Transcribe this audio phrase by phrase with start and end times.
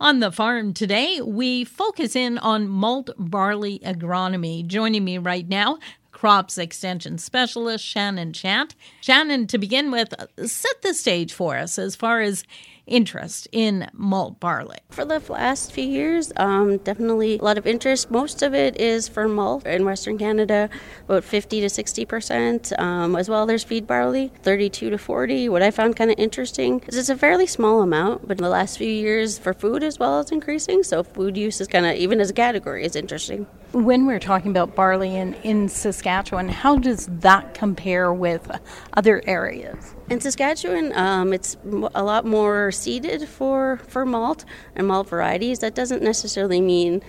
[0.00, 4.64] On the farm today, we focus in on malt barley agronomy.
[4.64, 5.78] Joining me right now,
[6.12, 8.76] crops extension specialist Shannon Chant.
[9.00, 10.14] Shannon, to begin with,
[10.46, 12.44] set the stage for us as far as
[12.88, 14.78] interest in malt barley?
[14.90, 18.10] For the last few years, um, definitely a lot of interest.
[18.10, 20.68] Most of it is for malt in Western Canada,
[21.04, 22.72] about 50 to 60 percent.
[22.78, 25.48] Um, as well, there's feed barley, 32 to 40.
[25.48, 28.48] What I found kind of interesting is it's a fairly small amount, but in the
[28.48, 30.82] last few years for food as well as increasing.
[30.82, 33.46] So food use is kind of even as a category is interesting.
[33.72, 38.50] When we're talking about barley in, in Saskatchewan, how does that compare with
[38.94, 39.94] other areas?
[40.08, 41.58] In Saskatchewan, um, it's
[41.94, 45.58] a lot more seeded for, for malt and malt varieties.
[45.58, 47.02] That doesn't necessarily mean,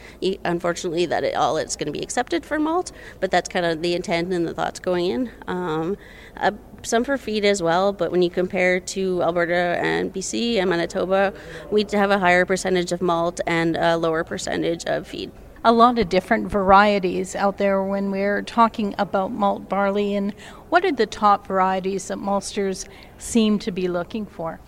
[0.43, 3.81] unfortunately, that it, all it's going to be accepted for malt, but that's kind of
[3.81, 5.31] the intent and the thoughts going in.
[5.47, 5.97] Um,
[6.37, 6.51] uh,
[6.83, 11.33] some for feed as well, but when you compare to Alberta and BC and Manitoba,
[11.71, 15.31] we have a higher percentage of malt and a lower percentage of feed
[15.63, 20.15] a lot of different varieties out there when we're talking about malt barley.
[20.15, 20.33] And
[20.69, 24.59] what are the top varieties that maltsters seem to be looking for?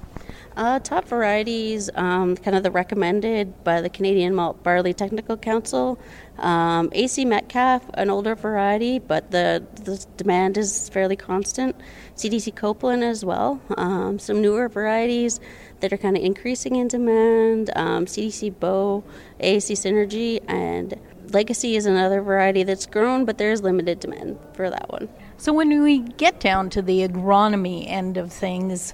[0.56, 5.98] Uh, top varieties, um, kind of the recommended by the Canadian Malt Barley Technical Council.
[6.40, 11.76] Um, AC Metcalfe, an older variety, but the, the demand is fairly constant.
[12.18, 13.62] CDC Copeland as well.
[13.78, 15.40] Um, some newer varieties
[15.80, 17.70] that are kind of increasing in demand.
[17.76, 19.04] Um, CDC Bow,
[19.40, 21.00] AAC Synergy, and
[21.34, 25.08] Legacy is another variety that's grown, but there is limited demand for that one.
[25.38, 28.94] So when we get down to the agronomy end of things,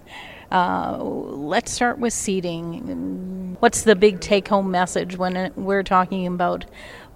[0.51, 3.57] uh, let's start with seeding.
[3.59, 6.65] What's the big take home message when we're talking about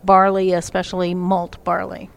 [0.04, 2.10] barley, especially malt barley?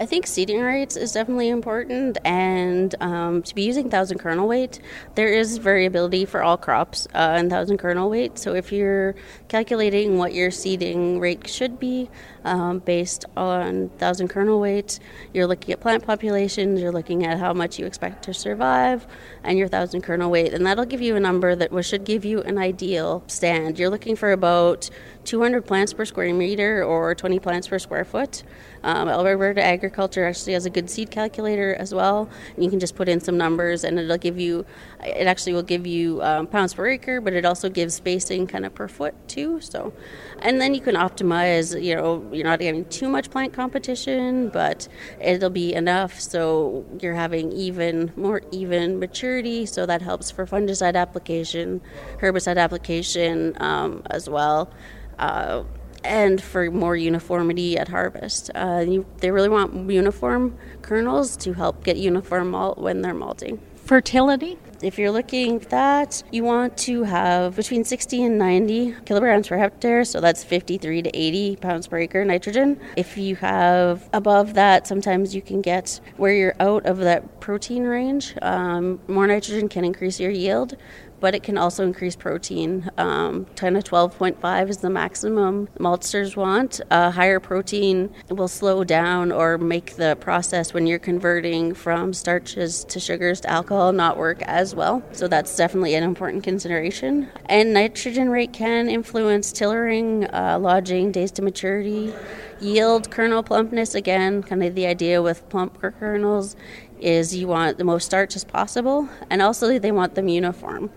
[0.00, 4.78] I think seeding rates is definitely important, and um, to be using thousand kernel weight,
[5.16, 8.38] there is variability for all crops uh, in thousand kernel weight.
[8.38, 9.16] So if you're
[9.48, 12.10] calculating what your seeding rate should be
[12.44, 15.00] um, based on thousand kernel weight,
[15.34, 19.04] you're looking at plant populations, you're looking at how much you expect to survive,
[19.42, 22.40] and your thousand kernel weight, and that'll give you a number that should give you
[22.42, 23.80] an ideal stand.
[23.80, 24.90] You're looking for about
[25.28, 28.42] 200 plants per square meter or 20 plants per square foot.
[28.82, 32.30] Um, Alberta Agriculture actually has a good seed calculator as well.
[32.56, 34.64] You can just put in some numbers and it'll give you,
[35.04, 38.64] it actually will give you um, pounds per acre, but it also gives spacing kind
[38.64, 39.60] of per foot too.
[39.60, 39.92] So,
[40.38, 44.88] and then you can optimize, you know, you're not getting too much plant competition, but
[45.20, 49.66] it'll be enough so you're having even, more even maturity.
[49.66, 51.82] So that helps for fungicide application,
[52.18, 54.72] herbicide application um, as well.
[55.18, 55.64] Uh,
[56.04, 58.50] and for more uniformity at harvest.
[58.54, 63.60] Uh, you, they really want uniform kernels to help get uniform malt when they're malting.
[63.84, 64.58] Fertility?
[64.82, 69.56] If you're looking at that, you want to have between 60 and 90 kilograms per
[69.56, 72.78] hectare, so that's 53 to 80 pounds per acre nitrogen.
[72.96, 77.84] If you have above that, sometimes you can get where you're out of that protein
[77.84, 78.34] range.
[78.40, 80.76] Um, more nitrogen can increase your yield
[81.20, 82.90] but it can also increase protein.
[82.96, 86.80] Um, 10 to 12.5 is the maximum maltsters want.
[86.90, 92.84] Uh, higher protein will slow down or make the process when you're converting from starches
[92.84, 95.02] to sugars to alcohol not work as well.
[95.12, 97.28] So that's definitely an important consideration.
[97.46, 102.12] And nitrogen rate can influence tillering, uh, lodging, days to maturity,
[102.60, 103.94] yield, kernel plumpness.
[103.94, 106.56] Again, kind of the idea with plump kernels
[107.00, 110.90] is you want the most starch as possible, and also they want them uniform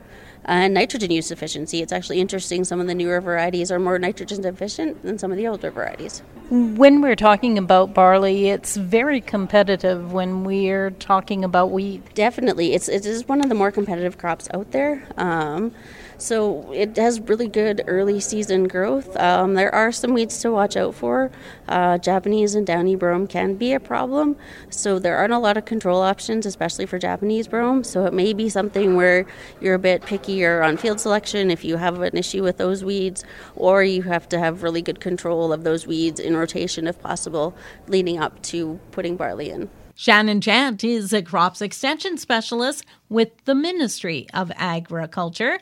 [0.45, 1.81] and nitrogen use efficiency.
[1.81, 2.63] It's actually interesting.
[2.63, 6.21] Some of the newer varieties are more nitrogen deficient than some of the older varieties.
[6.49, 12.13] When we're talking about barley, it's very competitive when we're talking about wheat.
[12.13, 12.73] Definitely.
[12.73, 15.07] It's, it is one of the more competitive crops out there.
[15.17, 15.73] Um,
[16.21, 19.17] so it has really good early season growth.
[19.17, 21.31] Um, there are some weeds to watch out for.
[21.67, 24.35] Uh, Japanese and downy brome can be a problem,
[24.69, 27.83] so there aren't a lot of control options, especially for Japanese brome.
[27.83, 29.25] So it may be something where
[29.59, 33.23] you're a bit pickier on field selection if you have an issue with those weeds,
[33.55, 37.55] or you have to have really good control of those weeds in rotation if possible,
[37.87, 39.69] leading up to putting barley in.
[39.95, 45.59] Shannon Chant is a crops extension specialist with the Ministry of Agriculture.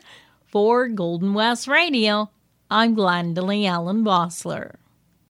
[0.50, 2.28] For Golden West Radio,
[2.68, 4.74] I'm Glendalee Allen Bossler.